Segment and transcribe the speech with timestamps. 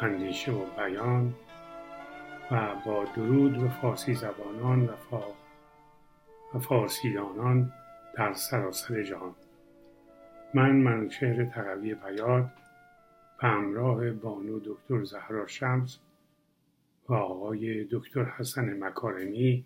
[0.00, 1.34] اندیشه و بیان
[2.50, 5.22] و با درود به فارسی زبانان و, فا
[6.54, 7.72] و فارسیدانان
[8.14, 9.34] در سراسر جهان.
[10.54, 12.50] من منوچهر تقوی بیاد
[13.42, 15.98] به همراه بانو دکتر زهرا شمس
[17.08, 19.64] و آقای دکتر حسن مکارمی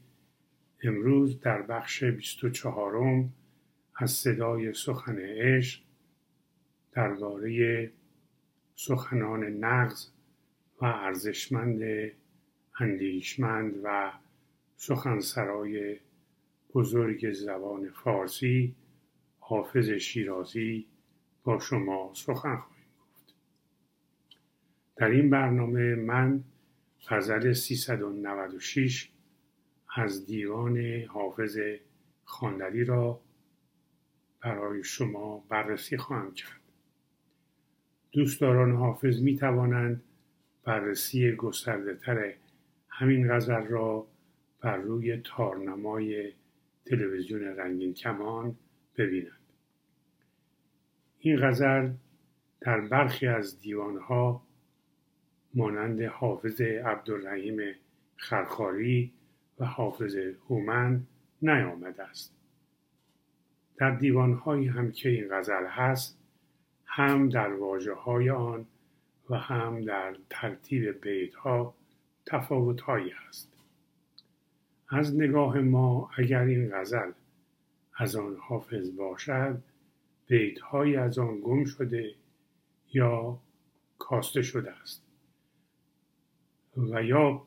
[0.83, 3.25] امروز در بخش 24
[3.97, 5.81] از صدای سخن عشق
[6.93, 7.91] درباره
[8.75, 10.07] سخنان نغز
[10.81, 12.11] و ارزشمند
[12.81, 14.13] اندیشمند و
[14.77, 15.97] سخنسرای
[16.75, 18.75] بزرگ زبان فارسی
[19.39, 20.87] حافظ شیرازی
[21.45, 23.35] با شما سخن خواهیم گفت.
[24.97, 26.45] در این برنامه من
[27.09, 29.11] غزل 396
[29.97, 30.79] از دیوان
[31.09, 31.59] حافظ
[32.25, 33.21] خواندنی را
[34.43, 36.61] برای شما بررسی خواهم کرد.
[38.13, 40.03] دوستداران حافظ می توانند
[40.65, 42.35] بررسی گسترده تر
[42.89, 44.07] همین غزل را
[44.61, 46.33] بر روی تارنمای
[46.87, 48.57] تلویزیون رنگین کمان
[48.97, 49.41] ببینند
[51.19, 51.91] این غزل
[52.61, 54.43] در برخی از دیوانها
[55.55, 57.61] مانند حافظ عبدالرحیم
[58.17, 59.13] خرخاری
[59.59, 60.17] و حافظ
[60.49, 61.07] هومن
[61.43, 62.37] نیامده است.
[63.77, 66.19] در دیوانهایی هم که این غزل هست
[66.85, 68.67] هم در واجه های آن
[69.31, 71.75] و هم در ترتیب بیت ها
[72.27, 73.53] تفاوت هایی هست
[74.89, 77.13] از نگاه ما اگر این غزل
[77.97, 79.63] از آن حافظ باشد
[80.27, 82.15] بیت های از آن گم شده
[82.93, 83.39] یا
[83.99, 85.03] کاسته شده است
[86.77, 87.43] و یا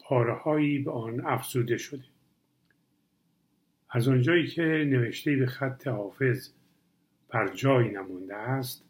[0.00, 2.04] پارههایی به آن افزوده شده.
[3.90, 6.50] از آنجایی که نوشته به خط حافظ
[7.28, 8.84] بر جای نمونده است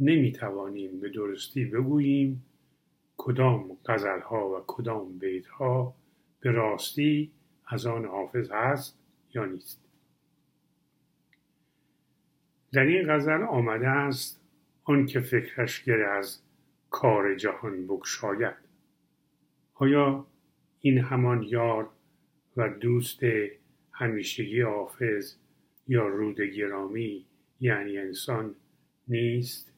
[0.00, 2.44] نمی توانیم به درستی بگوییم
[3.16, 5.94] کدام غزلها و کدام بیتها
[6.40, 7.30] به راستی
[7.66, 8.98] از آن حافظ هست
[9.34, 9.80] یا نیست.
[12.72, 14.40] در این غزل آمده است
[14.84, 16.40] آن که فکرش گره از
[16.90, 18.54] کار جهان بگشاید.
[19.74, 20.26] آیا
[20.80, 21.90] این همان یار
[22.56, 23.20] و دوست
[23.92, 25.34] همیشگی حافظ
[25.88, 27.24] یا رود گرامی
[27.60, 28.54] یعنی انسان
[29.08, 29.77] نیست؟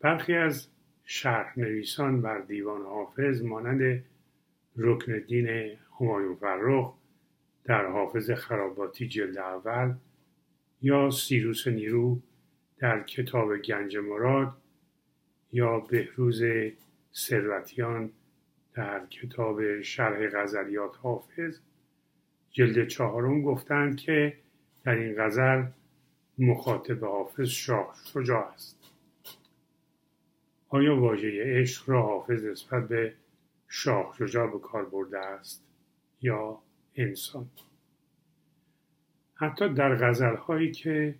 [0.00, 0.68] برخی از
[1.04, 4.04] شرح نویسان بر دیوان حافظ مانند
[4.76, 6.94] رکن دین همایون فرخ
[7.64, 9.94] در حافظ خراباتی جلد اول
[10.82, 12.20] یا سیروس نیرو
[12.78, 14.56] در کتاب گنج مراد
[15.52, 16.42] یا بهروز
[17.14, 18.10] ثروتیان
[18.74, 21.58] در کتاب شرح غزلیات حافظ
[22.50, 24.36] جلد چهارم گفتند که
[24.84, 25.64] در این غزل
[26.38, 28.79] مخاطب حافظ شاه شجاع است.
[30.72, 33.14] آیا واژه عشق را حافظ نسبت به
[33.68, 35.64] شاه شجاع به کار برده است
[36.22, 36.58] یا
[36.96, 37.50] انسان؟
[39.34, 41.14] حتی در غزل هایی که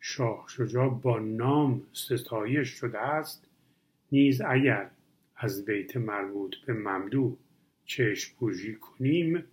[0.00, 3.48] شاه شجاع با نام ستایش شده است
[4.12, 4.90] نیز اگر
[5.36, 7.36] از بیت مربوط به ممدو
[7.84, 9.44] چشم پوشی کنیم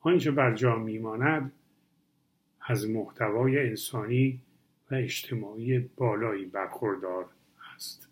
[0.00, 1.52] آنچه بر جا میماند
[2.60, 4.40] از محتوای انسانی
[4.90, 7.26] و اجتماعی بالایی برخوردار
[7.74, 8.07] است.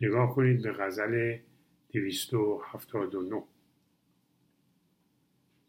[0.00, 1.36] نگاه کنید به غزل
[1.92, 3.42] 279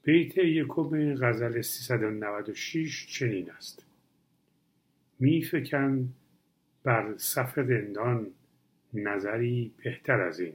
[0.03, 3.85] بیت یکم غزل 396 چنین است.
[5.19, 6.13] میفکن
[6.83, 8.27] بر صف رندان
[8.93, 10.53] نظری بهتر از این.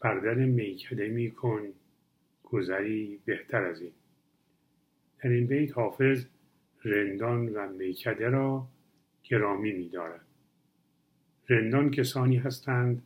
[0.00, 1.62] بردن میکده میکن
[2.44, 3.92] گذری بهتر از این.
[5.22, 6.24] در این بیت حافظ
[6.84, 8.68] رندان و میکده را
[9.24, 10.29] گرامی میدارد
[11.50, 13.02] رندان کسانی هستند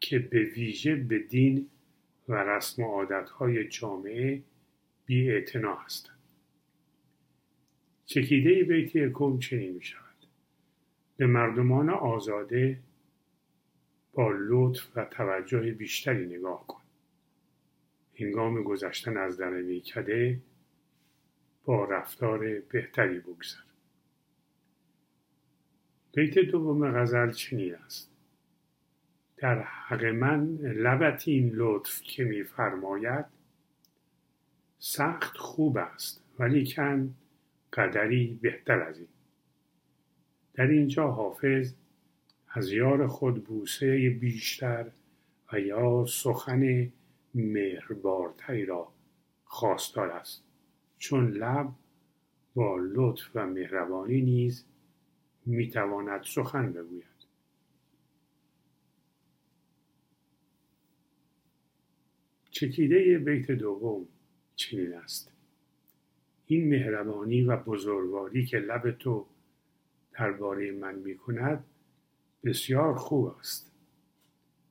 [0.00, 1.68] که به ویژه به دین
[2.28, 4.42] و رسم و عادتهای جامعه
[5.06, 5.30] بی
[5.84, 6.18] هستند.
[8.06, 10.26] چکیده بیت یکم چنین می شود
[11.16, 12.78] به مردمان آزاده
[14.12, 16.82] با لطف و توجه بیشتری نگاه کن.
[18.14, 20.38] هنگام گذشتن از در میکده
[21.64, 23.71] با رفتار بهتری بگذر.
[26.12, 28.10] بیت دوم غزل چنین است.
[29.36, 33.24] در حق من لبت این لطف که میفرماید
[34.78, 37.14] سخت خوب است ولیکن
[37.72, 39.08] قدری بهتر از این.
[40.54, 41.74] در اینجا حافظ
[42.48, 44.90] از یار خود بوسه بیشتر
[45.52, 46.92] و یا سخن
[47.34, 48.92] مهربارتری را
[49.44, 50.44] خواستار است.
[50.98, 51.68] چون لب
[52.54, 54.64] با لطف و مهربانی نیز
[55.46, 57.04] می‌تواند سخن بگوید.
[62.50, 64.08] چکیده بیت دوم
[64.56, 65.32] چنین است.
[66.46, 69.26] این مهربانی و بزرگواری که لب تو
[70.12, 71.64] درباره من می کند
[72.44, 73.72] بسیار خوب است.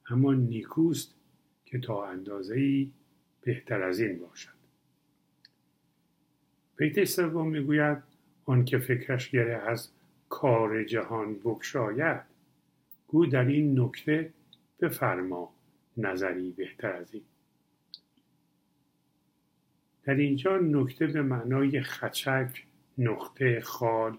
[0.10, 1.16] اما نیکوست
[1.66, 2.92] که تا اندازه ای
[3.42, 4.62] بهتر از این باشد.
[6.78, 7.98] بیت سوم می‌گوید
[8.46, 9.92] آن که فکرش گره از
[10.32, 12.22] کار جهان بکشاید
[13.08, 14.34] گو در این نکته
[14.80, 15.54] بفرما
[15.98, 17.24] نظری بهتر از این.
[20.04, 22.66] در اینجا نکته به معنای خچک
[22.98, 24.18] نقطه خال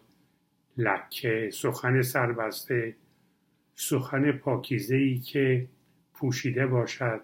[0.77, 2.97] لکه سخن سربسته
[3.75, 5.69] سخن پاکیزه ای که
[6.15, 7.21] پوشیده باشد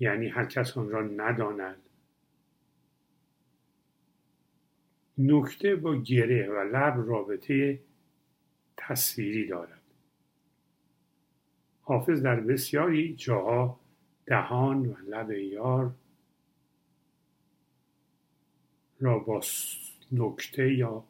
[0.00, 1.87] یعنی هر کس آن را نداند.
[5.18, 7.80] نکته با گره و لب رابطه
[8.76, 9.80] تصویری دارد.
[11.82, 13.80] حافظ در بسیاری جاها
[14.26, 15.94] دهان و لب یار
[19.00, 19.40] را با
[20.12, 21.04] نکته یا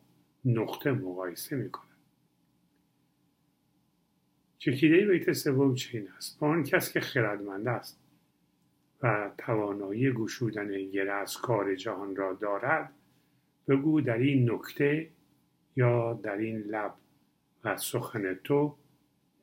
[0.44, 1.88] نقطه مقایسه می کند
[4.58, 6.43] چکیده بیت سوم چین است.
[6.43, 8.00] آن کس که خردمند است
[9.02, 12.93] و توانایی گشودن گره از کار جهان را دارد
[13.68, 15.10] بگو در این نکته
[15.76, 16.94] یا در این لب
[17.64, 18.76] و سخن تو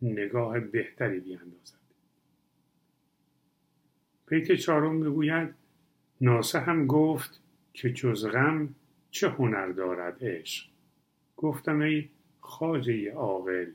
[0.01, 1.75] نگاه بهتری بیاندازد.
[4.27, 5.53] بیت چهارم می‌گوید
[6.21, 7.41] ناسه هم گفت
[7.73, 8.75] که جز غم
[9.11, 10.67] چه هنر دارد عشق.
[11.37, 13.71] گفتم ای خواجه عاقل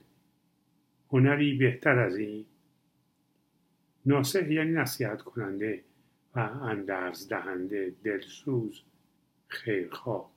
[1.11, 2.45] هنری بهتر از این.
[4.07, 5.85] ناسه یعنی نصیحت کننده
[6.35, 8.83] و اندرز دهنده دلسوز
[9.49, 10.30] خیرخواه.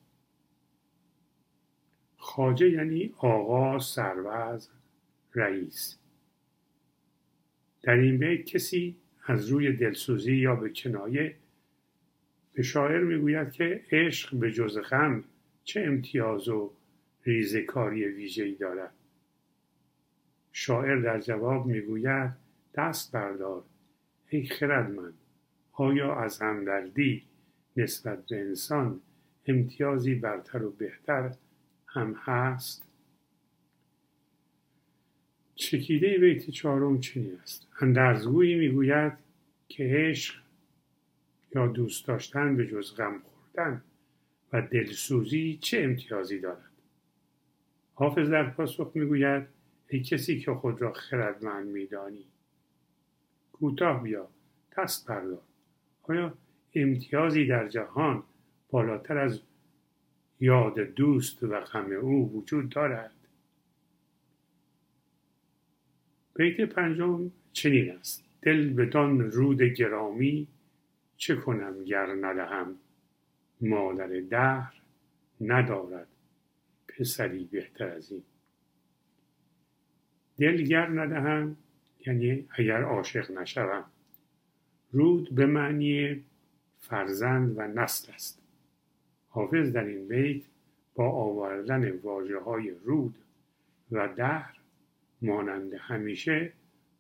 [2.36, 4.70] خاجه یعنی آقا سروز
[5.36, 5.98] رئیس.
[7.84, 8.96] در این بیت کسی
[9.26, 11.36] از روی دلسوزی یا به کنایه
[12.54, 15.24] به شاعر می‌گوید که عشق به جز غم
[15.64, 16.72] چه امتیاز و
[17.24, 18.94] ریزکاری ویژه‌ای دارد.
[20.52, 22.32] شاعر در جواب می‌گوید
[22.76, 23.64] دست بردار
[24.30, 25.18] ای خردمند
[25.74, 27.24] آیا از همدردی
[27.78, 29.02] نسبت به انسان
[29.48, 31.32] امتیازی برتر و بهتر
[31.94, 32.84] هم هست.
[35.56, 37.68] چکیده بیت چهارم چنین است.
[37.80, 39.14] اندرزگویی می‌گوید
[39.68, 40.36] که عشق
[41.56, 43.84] یا دوست داشتن به جز غم خوردن
[44.54, 46.72] و دلسوزی چه امتیازی دارد؟
[47.94, 49.48] حافظ در پاسخ می‌گوید
[49.88, 52.26] ای کسی که خود را خردمند میدانی
[53.54, 54.28] کوتاه بیا
[54.78, 55.42] دست بردار
[56.04, 56.34] آیا
[56.76, 58.24] امتیازی در جهان
[58.70, 59.40] بالاتر از
[60.44, 63.12] یاد دوست و غم او وجود دارد.
[66.36, 68.24] بیت پنجم چنین است.
[68.42, 70.48] دل بدان رود گرامی
[71.18, 72.76] چه کنم گر ندهم؟
[73.62, 74.74] مادر دهر
[75.42, 76.08] ندارد
[76.88, 78.24] پسری بهتر از این.
[80.38, 81.58] دل گر ندهم
[82.06, 83.86] یعنی اگر عاشق نشوم
[84.92, 86.24] رود به معنی
[86.80, 88.43] فرزند و نسل است.
[89.34, 90.42] حافظ در این بیت
[90.96, 93.16] با آوردن واجه های رود
[93.92, 94.58] و دهر
[95.22, 96.54] مانند همیشه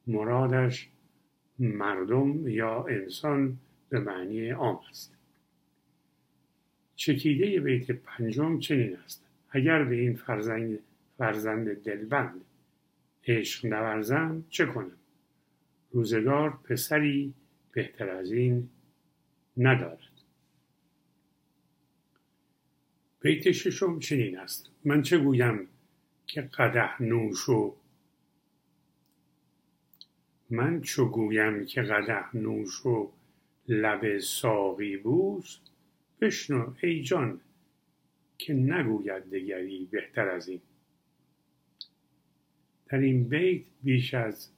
[0.07, 0.89] مرادش
[1.59, 3.57] مردم یا انسان
[3.89, 5.13] به معنی عام است.
[6.95, 9.25] چکیده بیت پنجم چنین است.
[9.49, 10.79] اگر به این فرزند,
[11.17, 12.41] فرزند دلبند
[13.27, 14.97] عشق نورزم چه کنم؟
[15.91, 17.33] روزگار پسری
[17.71, 18.69] بهتر از این
[19.57, 20.12] ندارد.
[23.23, 24.69] بیت ششم چنین است.
[24.85, 25.67] من چه گویم
[26.27, 27.75] که قده نوش و
[30.49, 33.11] من چو گویم که قده نوش و
[33.67, 35.57] لب ساقی بوس
[36.21, 37.41] بشنو ای جان
[38.37, 40.61] که نگوید دگری بهتر از این.
[42.85, 44.49] در این بیت بیش از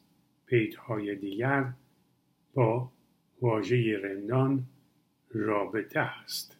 [0.77, 1.73] های دیگر
[2.53, 2.91] با
[3.41, 4.65] واژه رندان
[5.29, 6.54] رابطه است.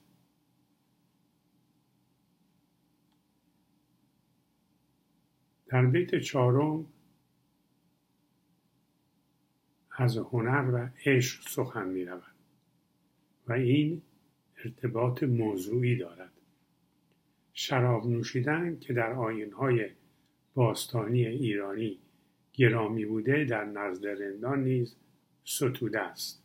[5.68, 6.86] در بیت چهارم
[9.92, 12.36] از هنر و عشق سخن می رود
[13.48, 14.02] و این
[14.64, 16.32] ارتباط موضوعی دارد.
[17.54, 19.90] شراب نوشیدن که در آینهای
[20.54, 22.00] باستانی ایرانی
[22.54, 24.96] گرامی بوده در نزد رندان نیز
[25.46, 26.44] ستوده است.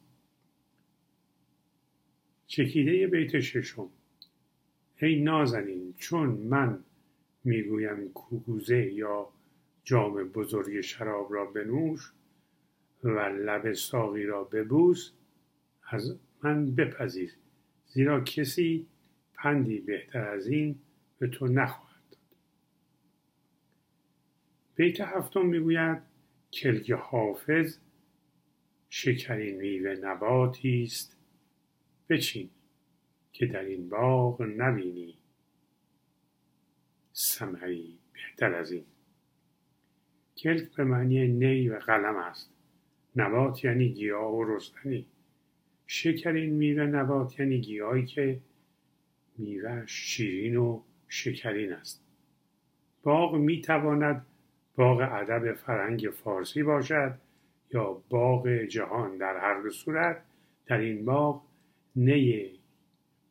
[2.47, 3.89] چکیده بیت ششم.
[5.03, 6.85] ای نازنین چون من
[7.45, 9.29] می‌گویم کوگوزه یا
[9.85, 12.13] جام بزرگ شراب را بنوش
[13.05, 15.13] و لب ساقی را ببوس
[15.91, 17.37] از من بپذیر.
[17.87, 18.87] زیرا کسی
[19.35, 20.79] پندی بهتر از این
[21.19, 22.21] به تو نخواهد داد.
[24.75, 26.03] بیت هفتم می‌گوید
[26.53, 27.79] کلک حافظ
[28.89, 31.17] شکرین میوه نباتی است.
[32.09, 32.51] بچین
[33.33, 35.20] که در این باغ نبینی.
[37.21, 38.85] ثمری بهتر از این.
[40.37, 42.53] کلک به معنی نی و قلم است.
[43.17, 45.07] نبات یعنی گیاه و رستنی.
[45.87, 48.41] شکرین میوه نبات یعنی گیاهی که
[49.39, 52.05] میوه شیرین و شکرین است.
[53.03, 54.27] باغ می‌تواند
[54.77, 57.19] باغ ادب فرهنگ فارسی باشد
[57.75, 60.25] یا باغ جهان در هر دو صورت.
[60.67, 61.43] در این باغ
[61.97, 62.51] نی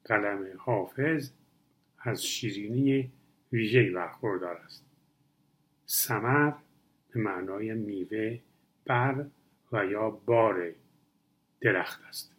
[0.05, 1.31] قلم حافظ
[2.00, 3.12] از شیرینی
[3.51, 4.86] ویژه‌ای برخوردار است.
[5.86, 6.53] سمر
[7.12, 8.39] به معنای میوه
[8.86, 9.25] بر
[9.72, 10.72] و یا بار
[11.62, 12.36] درخت است.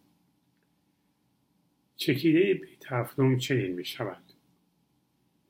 [1.95, 4.23] چکیده بیت هفتم چنین می شود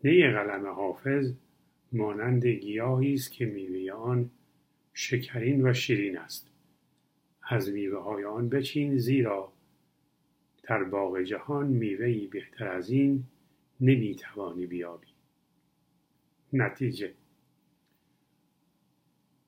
[0.04, 1.34] نی قلم حافظ
[1.92, 4.30] مانند گیاهی است که میوه آن
[4.94, 6.48] شکرین و شیرین است.
[7.50, 9.54] از میوه های آن بچین زیرا
[10.64, 13.24] در باغ جهان میوهی بهتر از این
[13.82, 15.11] نمی‌توانی بیابی.
[16.54, 17.14] نتیجه.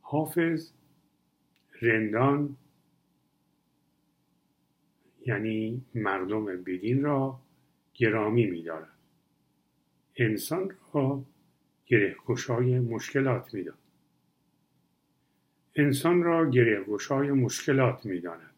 [0.02, 0.72] حافظ
[1.82, 2.58] رندان
[5.26, 7.40] یعنی مردم بدین را
[7.94, 8.98] گرامی میدارد.
[10.16, 11.24] انسان را
[11.86, 13.78] گرهگشای مشکلات می‌داد
[15.76, 18.50] انسان را گرهگشای مشکلات می‌داند.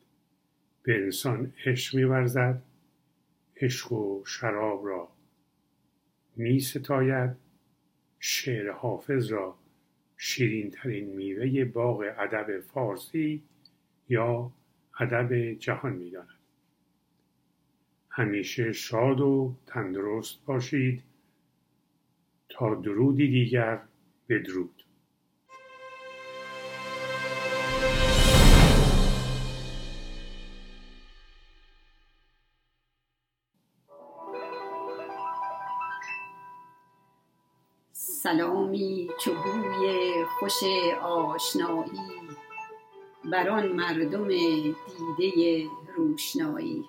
[0.84, 2.62] به انسان عشق میورزد
[3.56, 5.10] عشق و شراب را
[6.36, 7.45] می ستاید
[8.28, 9.56] شعر حافظ را
[10.18, 13.44] شیرین ترین میوه باغ ادب فارسی
[14.10, 14.52] یا
[15.00, 16.40] ادب جهان می‌داند.
[18.10, 21.04] همیشه شاد و تندرست باشید
[22.50, 23.82] تا درودی دیگر
[24.30, 24.85] بدرود.
[38.26, 40.64] سلامی چو بوی خوش
[41.02, 42.02] آشنایی
[43.32, 46.86] بر آن مردم دیده روشنایی.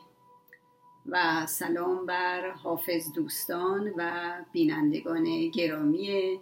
[1.07, 6.41] و سلام بر حافظ دوستان و بینندگان گرامی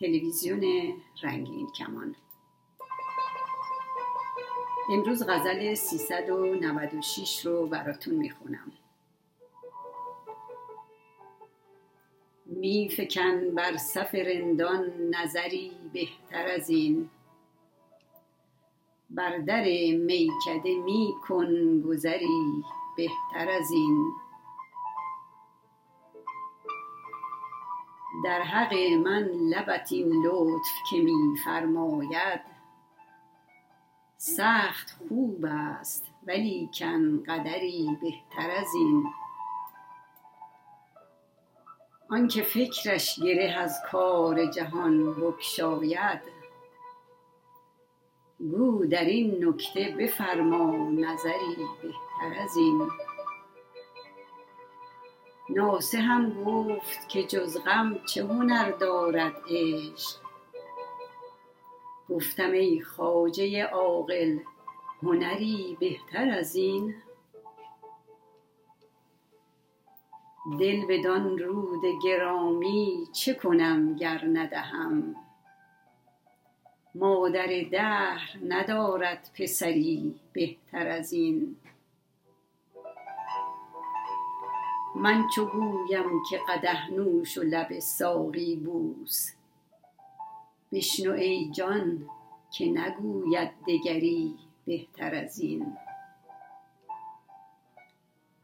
[0.00, 2.14] تلویزیون رنگین کمان.
[4.92, 8.72] امروز غزل 396 رو براتون می‌خونم.
[12.48, 17.10] میفکن بر صف رندان نظری بهتر از این.
[19.10, 19.64] بر در
[19.96, 22.64] میکده میکن گذری
[22.96, 24.12] بهتر از این.
[28.24, 32.40] در حق من لبت این لطف که میفرماید
[34.16, 39.06] سخت خوب است ولیکن قدری بهتر از این.
[42.10, 46.20] آنکه فکرش گره از کار جهان بگشاید.
[48.38, 52.88] گو در این نکته بفرما نظری بهتر از این.
[55.50, 60.20] ناصحم گفت که جز غم چه هنر دارد عشق؟
[62.10, 64.38] گفتم ای خواجه عاقل
[65.02, 66.94] هنری بهتر از این.
[70.56, 75.16] دل بدان رود گرامی چه کنم گر ندهم؟
[76.94, 81.56] مادر دهر ندارد پسری بهتر از این.
[84.96, 89.32] من چو گویم که قدح نوش و لب ساقی بوس.
[90.72, 92.10] بشنو ای جان
[92.50, 94.34] که نگوید دگری
[94.66, 95.76] بهتر از این.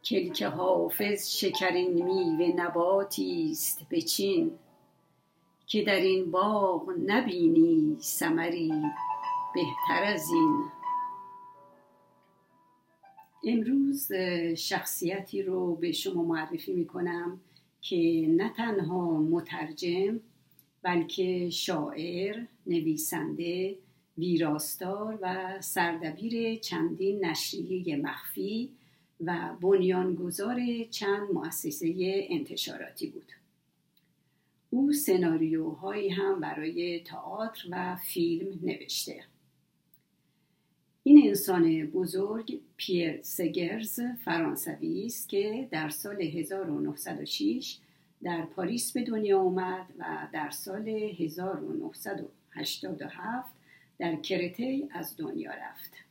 [0.05, 4.51] کلک حافظ شکرین میوه نباتی است بچین
[5.67, 8.73] که در این باغ نبینی ثمری
[9.55, 10.65] بهتر از این.
[13.45, 14.13] امروز
[14.57, 17.41] شخصیتی رو به شما معرفی می کنم
[17.81, 20.21] که نه تنها مترجم
[20.83, 23.77] بلکه شاعر، نویسنده،
[24.19, 28.71] ویراستار و سردبیر چندین نشریه مخفی
[29.21, 31.95] و بنیانگذار چند مؤسسه
[32.31, 33.33] انتشاراتی بود
[34.71, 39.25] او سناریوهایی هم برای تئاتر و فیلم نوشته
[41.03, 47.79] این انسان بزرگ پیر سگرز فرانسوی است که در سال 1906
[48.23, 53.55] در پاریس به دنیا آمد و در سال 1987
[53.99, 56.04] در کرته از دنیا رفت.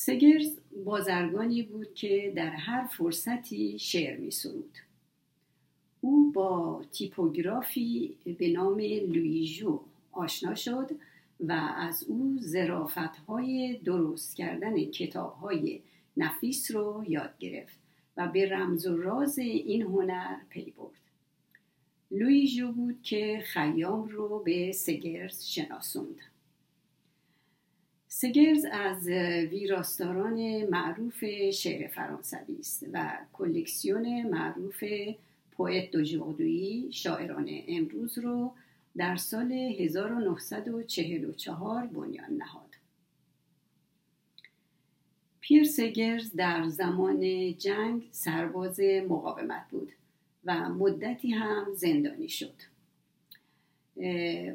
[0.00, 4.78] سگرز بازرگانی بود که در هر فرصتی شعر می سرود.
[6.00, 9.80] او با تیپوگرافی به نام لویژو
[10.12, 10.90] آشنا شد
[11.40, 15.80] و از او ظرافت های درست کردن کتاب های
[16.16, 17.78] نفیس رو یاد گرفت
[18.16, 21.00] و به رمز و راز این هنر پی برد.
[22.10, 26.20] لویژو بود که خیام رو به سگرز شناسوند.
[28.10, 29.08] سگرز از
[29.50, 34.84] ویراستاران معروف شعر فرانسوی است و کلکسیون معروف
[35.52, 38.52] پویت دوژوردویی شاعران امروز رو
[38.96, 42.74] در سال 1944 بنیان نهاد.
[45.40, 49.92] پیر سگرز در زمان جنگ سرباز مقاومت بود
[50.44, 52.67] و مدتی هم زندانی شد.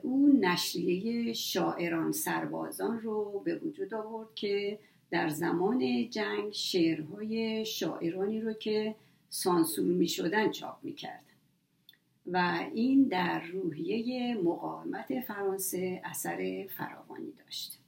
[0.04, 4.80] او نشریه شاعران سربازان رو به وجود آورد که
[5.12, 8.96] در زمان جنگ شعرهای شاعرانی رو که
[9.30, 11.24] سانسور می شدن چاپ می کرد.
[12.28, 17.80] و این در روحیه مقاومت فرانسه اثر فراوانی داشت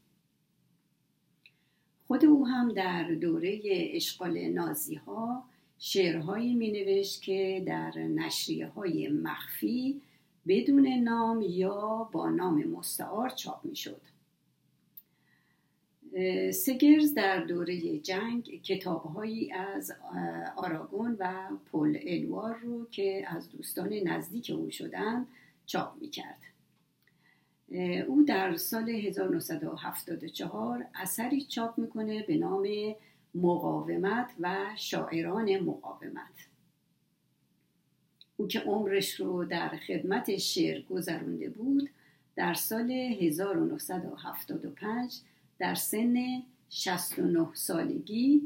[2.08, 3.62] خود او هم در دوره
[3.94, 5.44] اشغال نازی ها
[5.80, 10.02] شعرهایی می نوشت که در نشریه های مخفی
[10.48, 14.02] بدون نام یا با نام مستعار چاپ می شد.
[16.54, 19.94] سگرز در دوره جنگ کتابهایی از
[20.56, 25.28] آراگون و پل الوار رو که از دوستان نزدیک او شدن
[25.66, 26.40] چاپ می کرد.
[28.08, 32.68] او در سال 1974 اثری چاپ می‌کنه به نام
[33.36, 36.48] مقاومت و شاعران مقاومت
[38.38, 41.90] او که عمرش رو در خدمت شعر گذرونده بود
[42.36, 45.14] در سال 1975
[45.60, 48.42] در سن 69 سالگی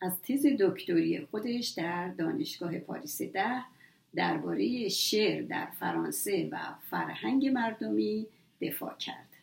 [0.00, 3.64] از تز دکتری خودش در دانشگاه پاریس ده
[4.14, 6.58] درباره شعر در فرانسه و
[6.90, 8.26] فرهنگ مردمی
[8.60, 9.33] دفاع کرد.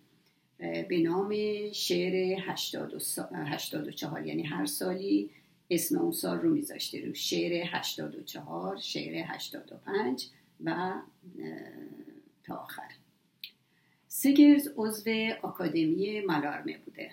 [0.58, 1.34] به نام
[1.72, 5.30] شعر 84 یعنی هر سالی
[5.70, 10.28] اسم اون سال رو میذاشته رو شعر 84 شعر 85
[10.64, 10.92] و
[12.44, 12.90] تا آخر.
[14.08, 15.10] سگرز عضو
[15.42, 17.10] آکادمی ملارمه بوده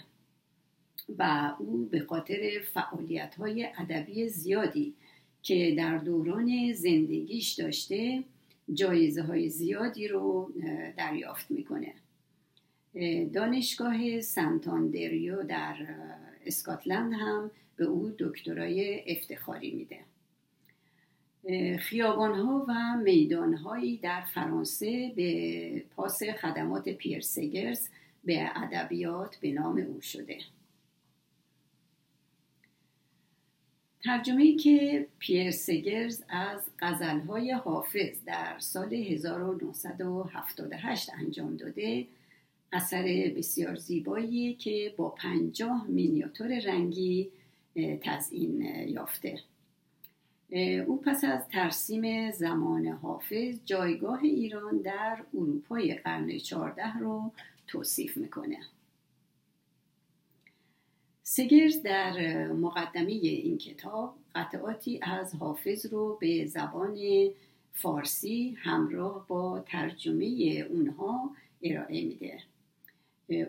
[1.18, 4.94] و او به خاطر فعالیت های ادبی زیادی
[5.42, 8.24] که در دوران زندگیش داشته
[8.74, 10.52] جایزه های زیادی رو
[10.98, 11.94] دریافت می‌کنه.
[13.34, 15.76] دانشگاه سنتاندریو در
[16.46, 19.99] اسکاتلند هم به او دکترای افتخاری میده.
[21.77, 27.89] خیابانها و میدانهایی در فرانسه به پاس خدمات پیرسگرز
[28.23, 30.38] به ادبیات به نام او شده.
[34.03, 42.07] ترجمه که پیر سگرز از غزلهای حافظ در سال 1978 انجام داده
[42.71, 47.29] اثر بسیار زیبایی که با پنجاه مینیاتور رنگی
[47.75, 49.39] تزئین یافته.
[50.88, 57.31] او پس از ترسیم زمان حافظ جایگاه ایران در اروپای قرن چهارده رو
[57.67, 58.57] توصیف می‌کنه.
[61.23, 66.97] سگرز در مقدمه این کتاب قطعاتی از حافظ رو به زبان
[67.73, 70.25] فارسی همراه با ترجمه
[70.69, 71.31] اونها
[71.63, 72.39] ارائه میده.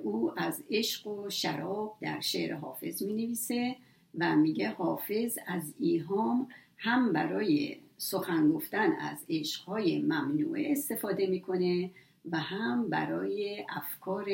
[0.03, 3.77] او از عشق و شراب در شعر حافظ می نویسه
[4.19, 11.91] و میگه حافظ از ایهام هم برای سخن گفتن از عشقهای ممنوعه استفاده می‌کنه
[12.31, 14.27] و هم برای افکار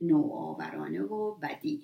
[0.00, 1.82] نوآورانه و بدی.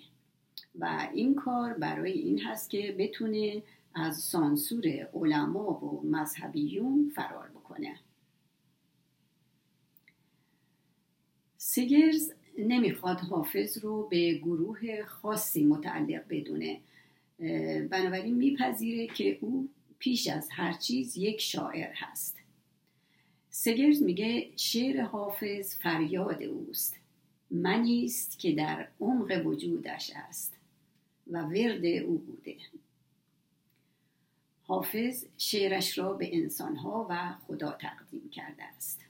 [0.78, 3.62] و این کار برای این هست که بتونه
[3.94, 7.96] از سانسور علما و مذهبیون فرار بکنه.
[11.56, 16.80] سگرز نمی‌خواد حافظ رو به گروه خاصی متعلق بدونه.
[17.90, 22.36] بنابراین میپذیره که او پیش از هر چیز یک شاعر هست.
[23.50, 26.96] سگرز میگه شعر حافظ فریاد اوست.
[27.50, 30.56] منی است که در عمق وجودش است
[31.30, 32.56] و ورد او بوده.
[34.62, 39.00] حافظ شعرش را به انسانها و خدا تقدیم کرده است.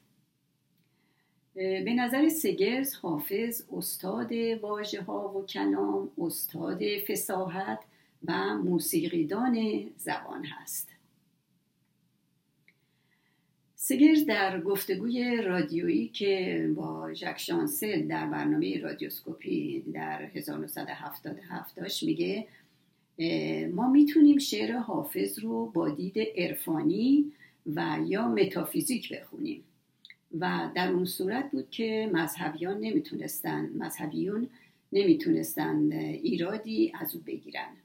[1.54, 7.78] به نظر سگرز حافظ استاد واژه ها و کلام استاد فساحت
[8.24, 10.88] و موسیقیدان زبان هست.
[13.74, 22.46] سگرز در گفتگوی رادیویی که با ژک شانسل در برنامه رادیوسکوپی در 1977 داشت میگه
[23.74, 27.32] ما می‌تونیم شعر حافظ رو با دید عرفانی
[27.66, 29.64] و یا متافیزیک بخونیم.
[30.38, 34.48] و در اون صورت بود که مذهبیان نمی‌تونستن مذهبیون
[34.92, 37.76] نمی‌تونستن ایرادی از او بگیرن.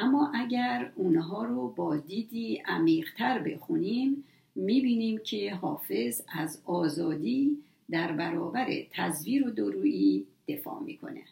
[0.00, 7.58] اما اگر اونها رو با دیدی عمیقتر بخونیم می‌بینیم که حافظ از آزادی
[7.90, 11.22] در برابر تزویر و درویی دفاع می‌کنه.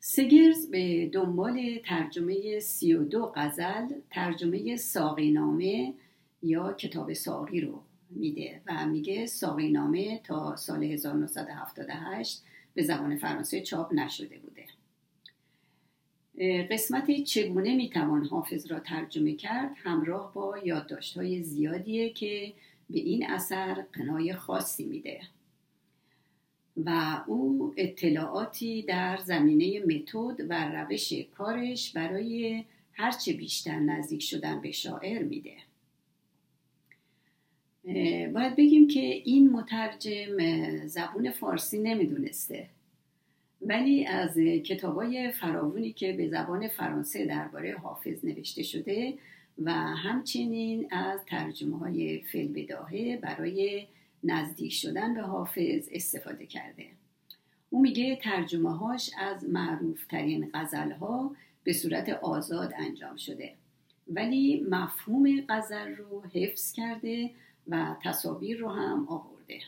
[0.00, 5.94] سگرز به دنبال ترجمه سی و دو غزل ترجمه ساقینامه
[6.42, 12.42] یا کتاب ساقی رو میده و میگه ساقینامه تا سال 1978
[12.74, 14.55] به زبان فرانسه چاپ نشده بوده
[16.70, 22.52] قسمت چگونه می‌توان حافظ را ترجمه کرد همراه با یادداشت‌های زیادیه که
[22.90, 25.20] به این اثر قنای خاصی میده.
[26.84, 34.70] و او اطلاعاتی در زمینه متد و روش کارش برای هرچه بیشتر نزدیک شدن به
[34.70, 35.54] شاعر میده.
[38.34, 40.36] باید بگیم که این مترجم
[40.86, 42.68] زبون فارسی نمی‌دونسته.
[43.60, 49.18] ولی از کتابای فراوونی که به زبان فرانسه درباره حافظ نوشته شده
[49.58, 53.86] و همچنین از ترجمه های فلبداهه برای
[54.24, 56.86] نزدیک شدن به حافظ استفاده کرده.
[57.70, 63.54] او میگه ترجمه هاش از معروف ترین غزل ها به صورت آزاد انجام شده.
[64.08, 67.30] ولی مفهوم غزل رو حفظ کرده
[67.68, 69.60] و تصاویر رو هم آورده.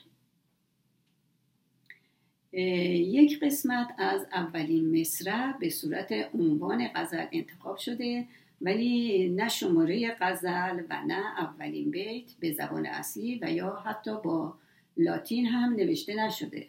[2.53, 8.25] یک قسمت از اولین مصرع به صورت عنوان غزل انتخاب شده
[8.61, 14.55] ولی نه شماره غزل و نه اولین بیت به زبان اصلی و یا حتی با
[14.97, 16.67] لاتین هم نوشته نشده.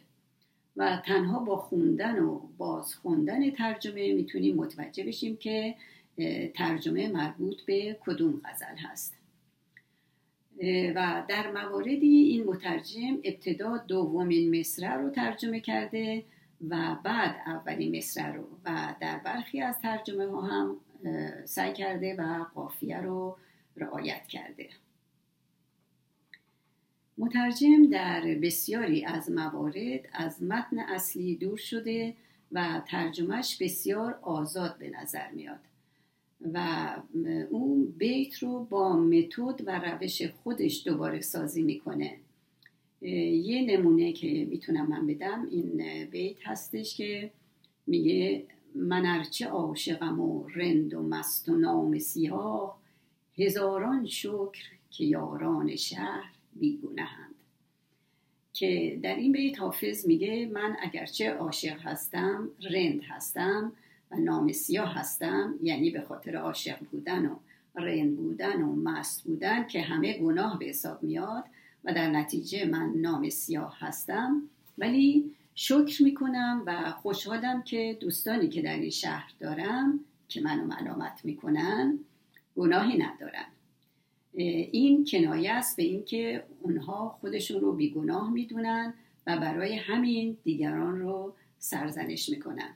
[0.77, 5.75] و تنها با خوندن و باز خوندن ترجمه می‌تونیم متوجه بشیم که
[6.53, 9.18] ترجمه مربوط به کدوم غزل هست.
[10.95, 16.24] و در مواردی این مترجم ابتدا دومین مصرع رو ترجمه کرده
[16.69, 20.78] و بعد اولین مصرع رو و در برخی از ترجمه ها هم
[21.45, 23.38] سعی کرده و قافیه رو
[23.78, 24.69] رعایت کرده.
[27.17, 32.15] مترجم در بسیاری از موارد از متن اصلی دور شده
[32.52, 35.60] و ترجمهش بسیار آزاد به نظر میاد.
[36.54, 36.88] و
[37.49, 42.17] اون بیت رو با متد و روش خودش دوباره سازی می‌کنه.
[43.02, 47.32] یه نمونه که می‌تونم من بدم این بیت هستش که
[47.88, 52.80] میگه من ارچه عاشقم و رند و مست و نام سیاه
[53.38, 57.36] هزاران شکر که یاران شهر بیگونهند
[58.54, 63.71] که در این بیت حافظ میگه من اگرچه عاشق هستم رند هستم
[64.12, 67.36] و نام سیاه هستم یعنی به خاطر عاشق بودن و
[67.76, 71.43] رند بودن و مست بودن که همه گناه به حساب میاد
[71.84, 74.41] و در نتیجه من نام سیاه هستم.
[74.78, 81.22] ولی شکر می‌کنم و خوشحالم که دوستانی که در این شهر دارم که منو ملامت
[81.24, 82.00] می‌کنن
[82.58, 83.45] گناهی ندارن.
[84.34, 88.93] این کنایه است به اینکه اونها خودشون رو بیگناه می‌دونن
[89.28, 92.74] و برای همین دیگران رو سرزنش می‌کنن.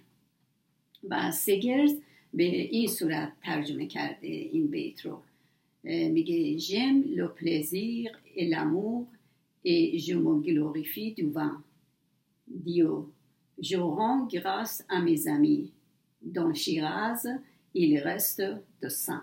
[1.09, 1.95] و سگرز
[2.33, 5.21] به این صورت ترجمه کرده این بیت رو.
[5.83, 9.05] میگه جم لو پلزیر ای لامور
[9.61, 11.51] ای جمو گلوریفی دو
[12.63, 13.05] دیو
[13.59, 15.71] جوران، گراس ا می زامی
[16.53, 17.25] شیراز
[17.73, 18.41] ایل رست
[18.81, 19.21] دو سان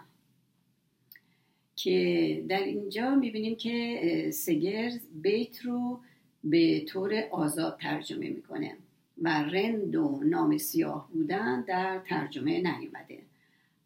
[1.77, 6.01] که در اینجا می‌بینیم که سگرز بیت رو
[6.45, 8.77] به طور آزاد ترجمه می‌کنه.
[9.21, 13.19] و رند و نام سیاه بودن در ترجمه نیومده.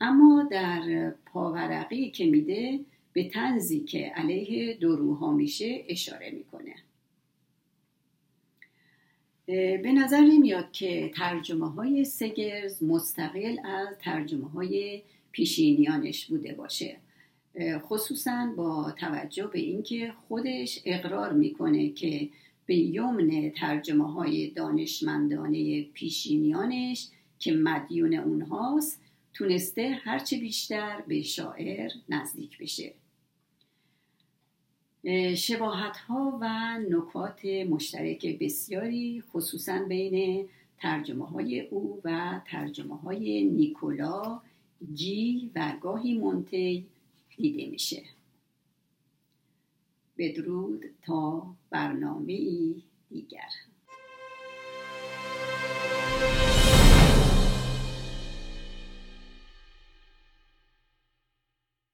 [0.01, 2.81] اما در پاورقی که میده
[3.13, 6.75] به تنزی که علیه دروها میشه اشاره می‌کنه.
[9.83, 16.97] به نظر نمیاد که ترجمه های سگرز مستقل از ترجمه های پیشینیانش بوده باشه.
[17.79, 22.29] خصوصا با توجه به اینکه خودش اقرار می‌کنه که
[22.67, 29.01] به یمن ترجمه های دانشمندانه پیشینیانش که مدیون اونهاست
[29.35, 32.93] تونسته هرچه بیشتر به شاعر نزدیک بشه.
[35.37, 36.49] شباهت ها و
[36.91, 40.49] نکات مشترک بسیاری خصوصا بین
[40.79, 44.41] ترجمه های او و ترجمه های نیکولا
[44.95, 46.87] جی و گاهی مونتی
[47.37, 48.03] دیده میشه.
[50.19, 52.35] بدرود تا برنامه
[53.09, 53.49] دیگر.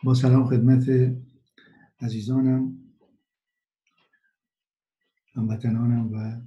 [0.04, 1.16] با سلام خدمت
[2.00, 2.76] عزیزانم
[5.34, 6.40] هموطنانم و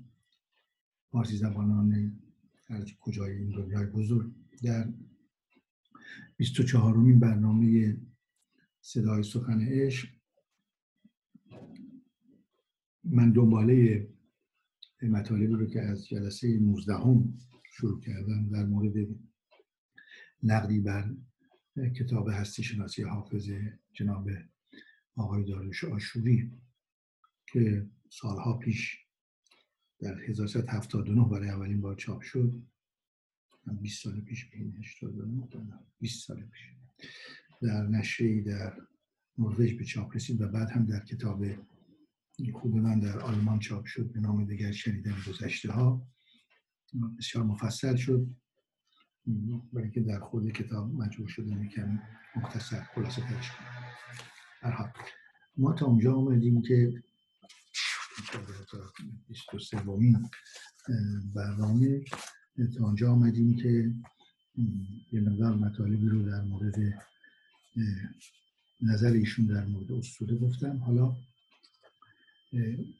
[1.11, 2.19] فارسی زبانان
[2.69, 4.31] در کجای این دنیای بزرگ.
[4.63, 4.87] در
[6.37, 7.97] 24 مین برنامه
[8.81, 10.09] صدای سخن عشق
[13.03, 14.07] من دنباله
[15.01, 17.37] مطالبی رو که از جلسه 19 هم
[17.71, 19.07] شروع کردم در مورد
[20.43, 21.15] نقدی بر
[21.95, 23.49] کتاب هستی شناسی حافظ
[23.93, 24.29] جناب
[25.15, 26.51] آقای داروش آشوری
[27.47, 28.97] که سالها پیش
[29.99, 32.53] در 1379 برای اولین بار چاپ شد.
[33.81, 34.71] 20 سال پیش بین
[35.99, 36.61] 20 سال پیش.
[37.61, 38.77] در نشری در
[39.37, 41.45] نروژ به چاپ رسید و بعد هم در کتاب
[42.51, 46.07] خوب من در آلمان چاپ شد به نام دیگر شنیدن گذشته ها
[47.19, 48.27] بسیار مفصل شد.
[49.73, 51.99] برای که در خود کتاب مجبور شده کمی
[52.35, 54.93] مختصر خلاصه ترش کنم.
[55.57, 57.03] ما تا اونجا آمدیم که
[59.51, 60.29] تا سومین
[61.35, 62.03] برنامه.
[62.77, 63.93] تا آنجا آمدیم که
[65.11, 66.75] یه مقدار مطالبی رو در مورد
[68.81, 70.77] نظر ایشون در مورد اسطوره گفتم.
[70.77, 71.15] حالا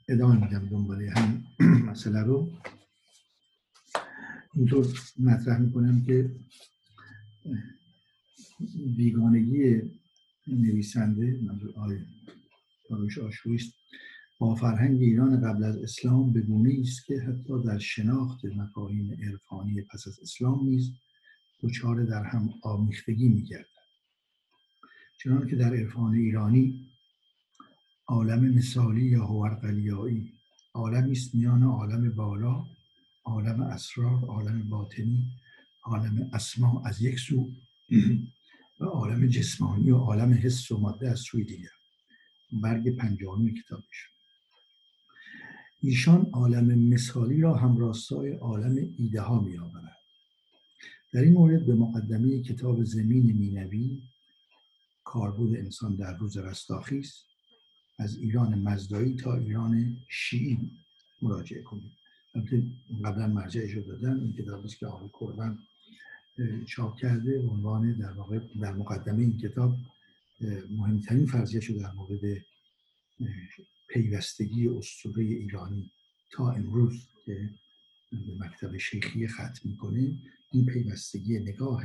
[0.10, 1.44] ادامه میدم دنباله همین
[1.90, 2.52] مسئله رو.
[4.56, 4.88] اینطور
[5.20, 6.32] مطرح می‌کنم که
[8.96, 9.82] بیگانگی
[10.48, 11.98] نویسنده منظور آقای
[12.90, 13.74] داروش آشویست
[14.40, 19.82] با فرهنگ ایران قبل از اسلام به گونه است که حتی در شناخت مفاهیم عرفانی
[19.82, 20.92] پس از اسلام نیز
[21.62, 23.66] دچار در هم آمیختگی میگردد.
[25.18, 26.93] چنان که در عرفان ایرانی
[28.08, 30.34] عالم مثالی یا هورقلیایی
[30.74, 32.66] عالمی است میان عالم بالا
[33.24, 35.32] عالم اسرار عالم باطنی
[35.84, 37.50] عالم اسما از یک سو
[38.80, 41.70] و عالم جسمانی و عالم حس و ماده از سوی دیگر.
[42.52, 44.10] برگ پنجامی کتابش.
[45.82, 49.98] ایشان عالم مثالی را هم راستای عالم ایده ها می آورد.
[51.14, 54.02] در این مورد به مقدمه کتاب زمین مینوی
[55.04, 57.14] کاربود انسان در روز رستاخیز
[58.00, 60.72] از ایران مزدایی تا ایران شیعی
[61.22, 61.92] مراجعه کنید
[62.36, 62.64] البته
[63.06, 65.58] قبلا مرجعش رو دادن این کتاب است که آقای کربن
[66.66, 69.78] چاپ کرده عنوان در واقع در مقدمه این کتاب
[70.70, 72.46] مهمترین فرضیه رو در مورد
[73.90, 75.92] پیوستگی اسطوره ایرانی
[76.32, 77.50] تا امروز که
[78.12, 80.18] به مکتب شیخی ختم می‌کنه
[80.52, 81.84] این پیوستگی نگاه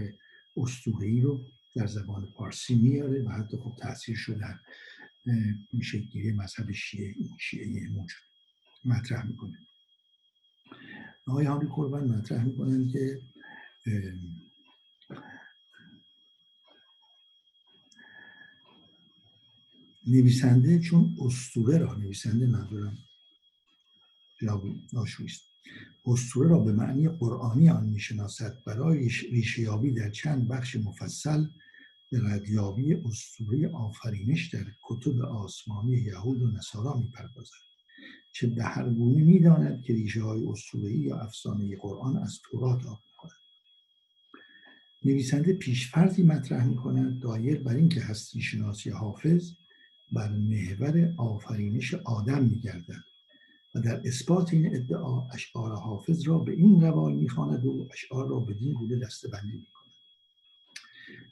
[0.57, 1.41] اسطوره‌ای رو
[1.77, 4.61] در زبان پارسی میاره و حتی خب تاثیر شده
[5.83, 8.23] شکلی مذهب شیعه شیعه موجود
[8.85, 9.59] مطرح می‌کنه.
[11.27, 13.21] آقای هانی قربان مطرح می‌کنن که
[20.07, 22.99] نویسنده چون استوره را نویسنده منظورم
[24.41, 25.43] جناب ناشویست.
[26.07, 28.65] استوره را به معنی قرآنی آن می‌شناسد.
[28.65, 31.47] برای ریشیابی در چند بخش مفصل
[32.11, 37.69] به ردیابی اسطوره آفرینش در کتب آسمانی یهود و نصارا می‌پردازد
[38.33, 42.99] چه به هر گونه می‌داند که ریشه های اسطوره‌ای یا افسانه قرآن از تورات آب
[43.11, 43.39] می‌کند
[45.05, 49.53] نویسنده پیشفرضی مطرح می‌کند دایر بر اینکه هستی شناسی حافظ
[50.13, 53.05] بر محور آفرینش آدم میگردد
[53.75, 58.41] و در اثبات این ادعا اشعار حافظ را به این روال می‌خواند و اشعار را
[58.41, 59.88] بدین گونه دستبندی می‌کند.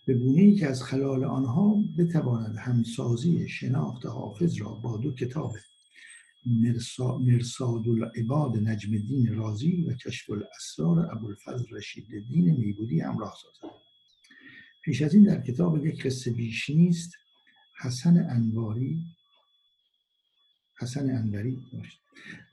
[0.06, 5.56] به گونه ای که از خلال آنها بتواند همسازی شناخت حافظ را با دو کتاب
[7.20, 13.74] مرساد العباد نجم الدین رازی و کشف الاسرار ابوالفضل رشید الدین میبودی همراه سازد.
[14.84, 17.12] پیش از این در کتاب یک قصه بیش نیست
[17.80, 19.04] حسن انواری
[20.78, 21.58] حسن انوری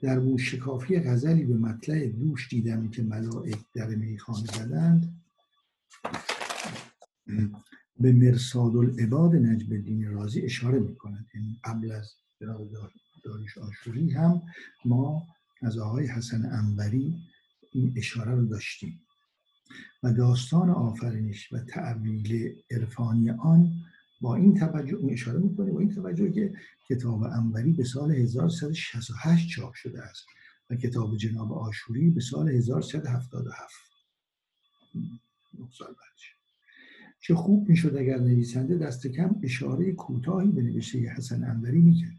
[0.01, 5.23] در موشکافی غزلی به مطلع دوش دیدم که ملائک در میخانه زدند.
[7.99, 11.27] به مرساد العباد نجم الدین رازی اشاره می‌کند.
[11.35, 12.69] یعنی قبل از جناب
[13.23, 14.41] داریش آشوری هم
[14.85, 15.27] ما
[15.61, 17.15] از آقای حسن انوری
[17.71, 18.99] این اشاره رو داشتیم.
[20.03, 23.71] و داستان آفرینش و تعویل عرفانی آن
[24.21, 26.53] با این توجه اون اشاره می‌کنه با این توجه که
[26.89, 30.25] کتاب انوری به سال 1168 چاپ شده است
[30.69, 33.75] و کتاب جناب آشوری به سال 1177
[35.77, 36.42] سال بعدش.
[37.25, 42.17] چه خوب می‌شد اگر نویسنده دست کم اشاره کوتاهی به نوشته حسن انوری می‌کرد.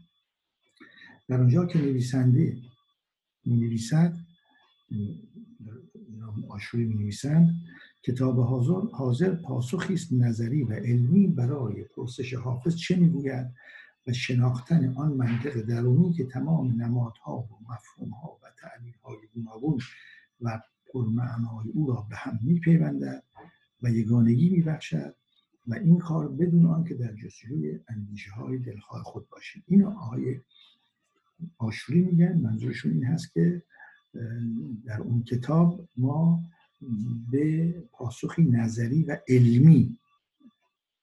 [1.27, 2.57] در آنجا که نویسنده
[3.45, 4.15] می نویسد
[6.49, 7.49] آشوری می نویسند
[8.03, 13.47] کتاب حاضر, حاضر پاسخی است نظری و علمی برای پرسش حافظ چه می‌گوید
[14.07, 19.79] و شناختن آن منطق درونی که تمام نمادها و مفهومها و تعلیمهای گوناگون
[20.41, 20.61] و
[20.93, 23.23] پرمعنای او را به هم میپیوندد.
[23.85, 25.15] و یگانگی میبخشد
[25.67, 30.41] و این کار بدون آنکه در جستجوی اندیشه های دلخواه خود باشید این آقای
[31.57, 33.63] آشوری میگن منظورشون این هست که
[34.85, 36.43] در اون کتاب ما
[37.31, 39.97] به پاسخی نظری و علمی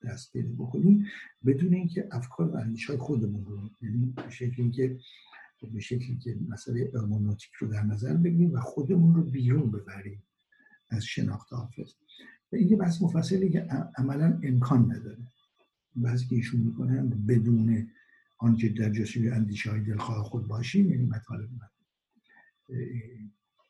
[0.04, 1.06] دست پیدا بکنیم
[1.46, 4.98] بدون اینکه افکار و اندیش های خودمون رو یعنی به شکلی که
[5.72, 10.22] به شکلی که مسئله ارمونوتیک رو در نظر بگیریم و خودمون رو بیرون ببریم
[10.88, 11.94] از شناخت حافظ.
[12.52, 13.60] این بحث مفصلی که
[13.96, 15.18] عملا امکان نداره.
[15.96, 17.88] بعضی که ایشون می‌کنن بدون
[18.38, 21.48] آنکه در جستجوی اندیشه های دلخواه خود باشیم یعنی مطالب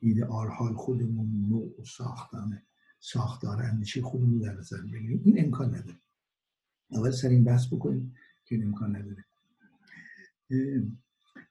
[0.01, 2.63] ایدئال خودمون نوع ساختن
[3.01, 5.23] ساختار اندیشه خودمون در نظر بگیریم.
[5.25, 5.99] این امکان نداره.
[6.91, 8.15] اول سر این بحث بکنیم
[8.45, 9.25] که این امکان نداره.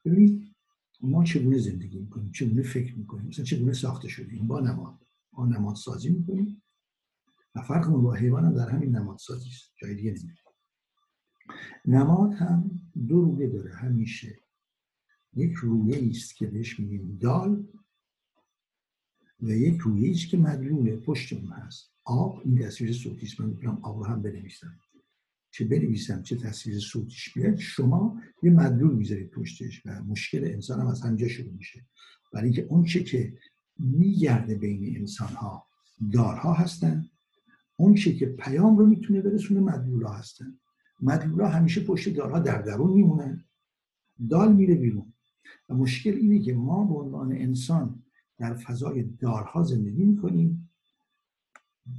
[0.06, 0.56] ببینید
[1.02, 5.00] ما چگونه زندگی می‌کنیم؟ چگونه فکر می‌کنیم؟ مثلا چگونه ساخته شدیم؟ با نماد.
[5.32, 6.62] با نماد سازی می‌کنیم.
[7.56, 10.42] و فرق با حیوان هم در همین نماد سازی است جای دیگه نمیره
[11.86, 14.40] نماد هم دو رویه داره همیشه.
[15.34, 17.68] یک رویه است که بهش میگیم دال
[19.40, 21.92] و یک رویه است که مدلول پشت اون هست.
[22.04, 24.80] آب این تصویر صوتی است من می‌تونم آب رو هم بنویسم.
[25.52, 30.88] چه بنویسم چه تصویر صوتیش بیاد شما یه مدلول می‌ذارید پشتش و مشکل انسان هم
[30.88, 31.86] از همجا شروع میشه.
[32.34, 33.38] برای اینکه اون چه که
[33.80, 35.68] میگرده بین انسان ها
[36.14, 37.10] دارها هستن
[37.82, 40.58] اون چه که پیام رو می‌تونه برسونه مدلول ها هستن.
[41.02, 43.44] مدلول ها همیشه پشت دارها در درون میمونن
[44.30, 45.14] دال میره بیرون.
[45.70, 48.04] و مشکل اینه که ما به عنوان انسان
[48.38, 50.70] در فضای دارها زندگی می‌کنیم.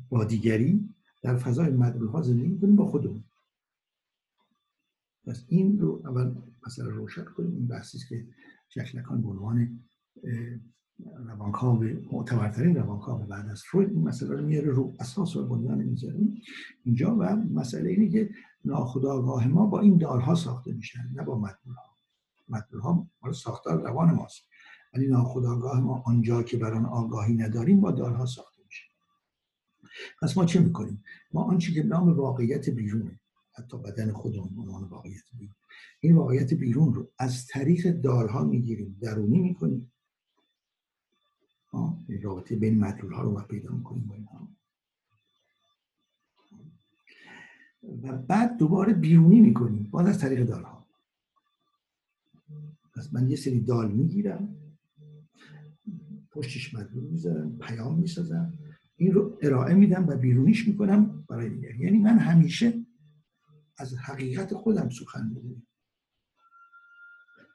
[0.08, 0.88] با دیگری
[1.22, 3.24] در فضای مدلول ها زندگی می‌کنیم با خودمون.
[5.26, 6.34] پس این رو اول
[6.66, 7.54] مثلا روشن کنیم.
[7.56, 8.26] این بحثی که
[8.68, 9.80] شکلکان به عنوان
[11.26, 16.42] روانکاو معتبرترین روانکاو بعد از فروید این مسئله رو میاره رو اساس و بنیان می‌ذاریم
[16.84, 18.30] اینجا و مسئله اینه که
[18.64, 21.96] ناخودآگاه ما با این دارها ساخته میشن نه با مدلول ها
[22.48, 24.42] مدلول ها مال ساختار روان ماست.
[24.94, 28.84] ولی ناخودآگاه ما آنجا که بر آن آگاهی نداریم با دارها ساخته میشه.
[30.22, 33.20] پس ما چه می‌کنیم؟ ما آنچه که نام واقعیت بیرونه
[33.58, 35.54] حتی بدن خودمون عنوان واقعیت بیرون.
[36.00, 39.91] این واقعیت بیرون رو از طریق دارها می‌گیریم درونی می‌کنیم.
[42.22, 44.48] رابطه بین مدلول ها رو پیدا می‌کنیم با اینها.
[48.02, 50.86] و بعد دوباره بیرونی می‌کنیم باز از طریق دارها
[52.94, 54.56] پس من یه سری دال می‌گیرم
[56.30, 58.52] پشتش مدلول می‌ذارم پیام می‌سازم
[58.96, 62.86] این رو ارائه میدم و بیرونیش می‌کنم برای دیگر یعنی من همیشه
[63.78, 65.66] از حقیقت خودم سخن می‌گویم.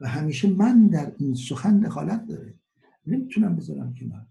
[0.01, 2.56] و همیشه من در این سخن دخالت داره.
[3.07, 4.27] نمی‌تونم بذارم کنار.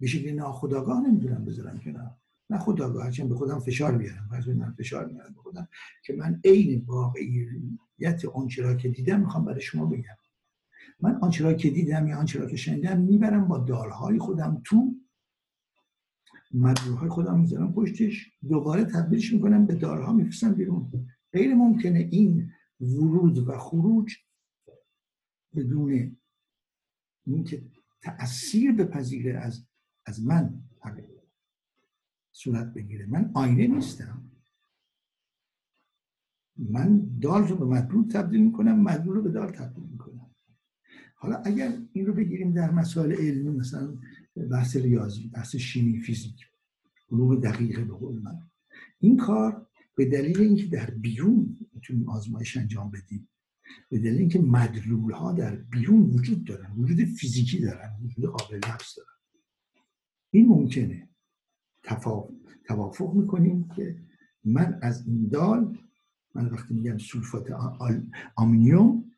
[0.00, 2.16] به شکل ناخداگاه نمی‌تونم بذارم کنار.
[2.50, 4.28] نه خداگاه هرچند به خودم فشار بیارم.
[4.30, 5.68] فرض من فشار میارم به خودم
[6.04, 10.16] که من عین واقعیت آنچه را که دیدم می‌خوام برای شما بگم.
[11.00, 14.94] من آنچه را که دیدم یا آنچه را که شنیدم می‌برم با دالهای خودم تو
[16.54, 18.32] مدروهای خودم می‌ذارم پشتش.
[18.48, 20.90] دوباره تبدیلش می‌کنم به دارها میفرستم بیرون.
[21.32, 22.50] غیر ممکنه این
[22.80, 24.16] ورود و خروج
[25.54, 26.16] بدون
[27.26, 27.62] اینکه
[28.02, 29.66] تأثیر بپذیره از
[30.06, 30.62] از من.
[32.34, 33.06] صورت بگیره.
[33.06, 34.30] من آینه نیستم.
[36.56, 40.30] من دال رو به مدلول تبدیل می‌کنم مدلول رو به دال تبدیل می‌کنم.
[41.14, 43.98] حالا اگر این رو بگیریم در مسائل علمی مثلا
[44.50, 46.46] بحث ریاضی بحث شیمی فیزیک
[47.10, 48.50] علوم دقیقه به قول من.
[48.98, 53.28] این کار به دلیل اینکه در بیرون می‌تونیم آزمایش انجام بدیم
[53.88, 58.94] به دلیل اینکه مدلول ها در بیرون وجود دارن وجود فیزیکی دارن وجود قابل لمس
[58.96, 59.12] دارن.
[60.30, 61.08] این ممکنه.
[62.64, 64.02] توافق می‌کنیم که
[64.44, 65.78] من از این دال
[66.34, 67.50] من وقتی میگم سولفات
[68.36, 69.12] آمینیوم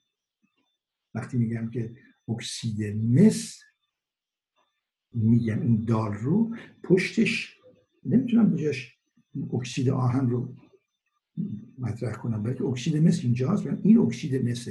[1.14, 1.96] وقتی میگم که
[2.28, 3.60] اکسید مس
[5.12, 7.60] میگم این دال رو پشتش
[8.04, 8.98] نمی‌تونم بجاش
[9.52, 10.56] اکسید آهن رو
[11.78, 12.42] مطرح کنم.
[12.42, 13.66] بلکه اکسید مس اینجاست.
[13.66, 14.68] و این اکسید مس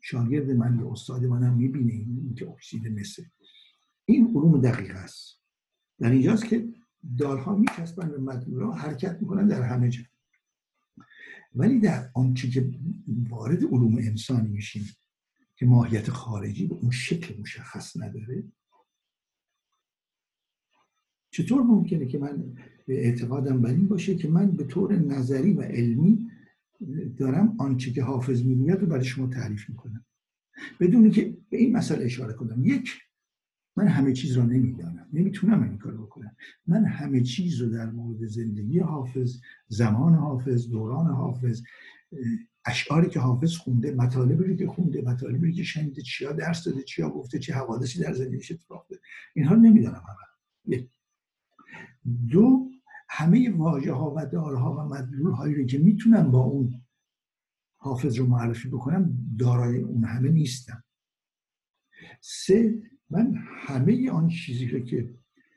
[0.00, 3.16] شاگرد من یا استاد منم می‌بینه این که اکسید مس
[4.04, 5.40] این علوم دقیق است.
[5.98, 6.68] در اینجاست که
[7.18, 10.02] دالها میچسبن به مدلول حرکت می‌کنن در همه جا.
[11.54, 12.70] ولی در آنچه که
[13.28, 14.84] وارد علوم انسانی میشیم
[15.56, 18.44] که ماهیت خارجی به اون شکل مشخص نداره
[21.42, 22.44] چطور ممکنه که من
[22.88, 26.30] اعتقادم بر این باشه که من به طور نظری و علمی
[27.16, 30.04] دارم آنچه که حافظ می‌گوید رو برای شما تعریف می‌کنم.
[30.80, 32.64] بدون که به این مسئله اشاره کنم.
[32.64, 32.90] یک
[33.76, 35.06] من همه چیز را نمی‌دانم.
[35.12, 36.36] نمی‌تونم این کار بکنم.
[36.66, 41.62] من همه چیز رو در مورد زندگی حافظ زمان حافظ دوران حافظ
[42.64, 47.38] اشعاری که حافظ خونده مطالبی که خونده مطالبی که شنیده چیا درس داده چیا گفته
[47.38, 49.00] چه حوادثی در زندگیش اتفاق افتاده.
[49.34, 50.88] اینها نمی‌دانم همه یک.
[52.30, 52.70] دو
[53.08, 56.82] همه واژه ها و دارها و مدلول هایی رو که می‌تونم با اون
[57.76, 60.84] حافظ رو معرفی بکنم دارای اون همه نیستم.
[62.20, 63.34] سه من
[63.66, 65.14] همه آن چیزی رو که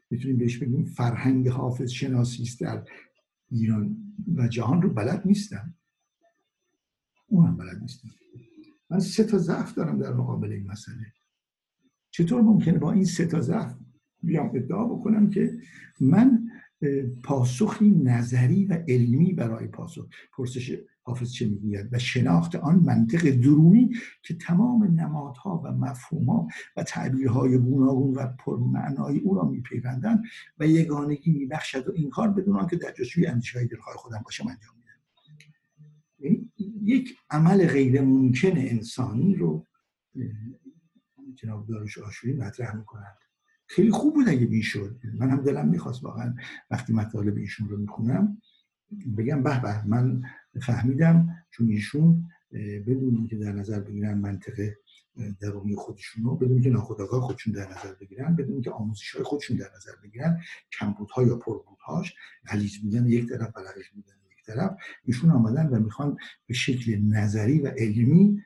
[0.10, 2.86] می‌تونیم بهش بگیم فرهنگ حافظ شناسی است در
[3.50, 3.98] ایران
[4.36, 5.76] و جهان رو بلد نیستم.
[7.28, 8.10] اون هم بلد نیستم.
[8.90, 11.14] من سه تا ضعف دارم در مقابل این مسئله.
[12.12, 13.76] چطور ممکنه با این سه تا ضعف
[14.24, 15.58] بیام ادعا بکنم که
[16.02, 16.50] من
[17.24, 20.08] پاسخی نظری و علمی برای پاسخ
[20.38, 23.90] پرسش حافظ چه می‌گوید و شناخت آن منطق درونی
[24.22, 26.48] که تمام نمادها و مفهومها
[26.78, 30.24] و تعبیرهای گوناگون و پرمعنایی او را میپیوندند
[30.60, 34.76] و یگانگی میبخشد و این کار بدون که در جستجوی اندیشههای دلخواه خودم باشم انجام
[34.76, 35.00] میدم
[36.20, 36.52] یعنی
[36.84, 39.68] یک عمل غیر ممکن انسانی رو
[41.36, 43.23] جناب داروش آشوری مطرح می‌کنند
[43.76, 46.36] خیلی خوب بود اگه بیشد من هم دلم می‌خواست واقعا
[46.72, 48.42] وقتی مطالب ایشون رو می‌خونم
[49.18, 50.24] بگم به به من
[50.62, 52.30] فهمیدم چون ایشون
[52.88, 54.70] بدون که در نظر بگیرن منطق
[55.40, 59.58] درونی خودشون رو بدون که ناخودآگاه خودشون در نظر بگیرن بدون که آموزش های خودشون
[59.58, 60.42] در نظر بگیرن
[60.80, 62.16] کمبودها یا پربودهاش
[62.50, 63.62] غلیظ بودن یک طرف و
[63.96, 64.72] بودن یک طرف
[65.06, 66.18] ایشون آمدن و می‌خوان
[66.48, 68.42] به شکل نظری و علمی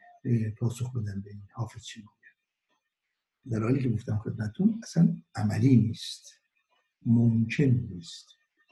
[0.57, 2.03] پاسخ بدن به این حافظ چی
[3.51, 6.41] در که گفتم خدمتتون اصلا عملی نیست.
[7.05, 8.27] ممکن نیست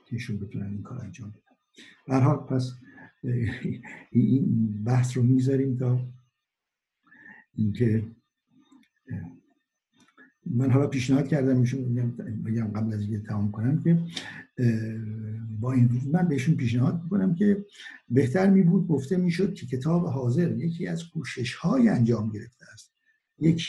[0.08, 2.22] که ایشون بتونن این کار انجام بدن.
[2.22, 2.72] حال پس
[4.12, 6.08] این بحث رو می‌ذاریم تا
[7.54, 8.04] اینکه
[10.46, 11.96] من حالا پیشنهاد کردم ایشون
[12.46, 14.04] بگم قبل از اینکه تمام کنم که
[15.60, 17.66] با این من بهشون پیشنهاد می‌کنم که
[18.10, 22.96] بهتر می بود گفته می‌شد که کتاب حاضر یکی از کوشش های انجام گرفته است.
[23.40, 23.68] یک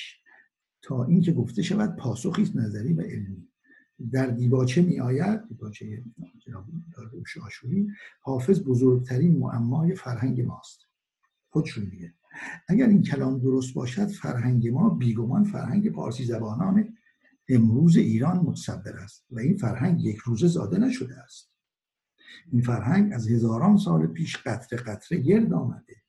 [0.86, 3.48] تا اینکه گفته شود پاسخی نظری و علمی.
[4.12, 6.02] در دیباچه می آید دیباچه
[7.42, 10.80] آشوری حافظ بزرگترین معمای فرهنگ ماست.
[11.48, 12.14] خودشون میگه
[12.68, 16.96] اگر این کلام درست باشد فرهنگ ما بیگمان فرهنگ پارسی زبانان
[17.48, 21.52] امروز ایران متصبر است و این فرهنگ یک روزه زاده نشده است.
[22.52, 26.05] این فرهنگ از هزاران سال پیش قطره قطره گرد آمده.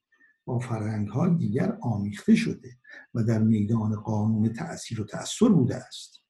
[0.47, 2.69] با فرهنگ های دیگر آمیخته شده
[3.13, 6.21] و در میدان قانون تأثیر و تأثیر بوده است.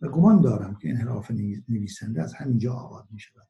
[0.00, 1.30] و گمان دارم که انحراف
[1.68, 3.48] نویسنده از همینجا آغاز می شود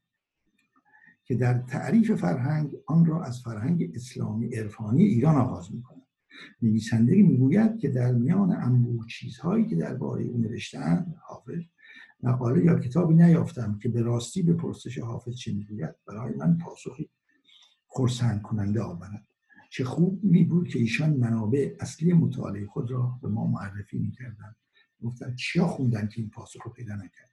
[1.25, 6.07] که در تعریف فرهنگ آن را از فرهنگ اسلامی عرفانی ایران آغاز می کند
[6.63, 11.63] نویسنده می‌گوید که در میان انبوه چیزهایی که درباره او نوشتند حافظ
[12.23, 17.11] مقاله یا کتابی نیافتم که به راستی به پرسش حافظ چه می‌گوید برای من پاسخی
[17.89, 19.34] خرسند کننده آورد.
[19.75, 24.57] چه خوب می بود که ایشان منابع اصلی مطالعه خود را به ما معرفی می‌کردند.
[25.03, 27.31] گفتن چیا خوندن که این پاسخ رو پیدا نکرد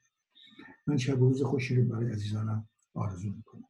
[0.86, 3.68] من شب روز خوشی رو برای عزیزانم آرزو می‌کنم.